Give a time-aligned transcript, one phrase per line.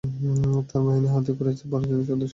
[0.69, 2.29] তার বাহিনীর হাতে কুরাইশদের বারজন যোদ্ধা নিহত হয়েছে।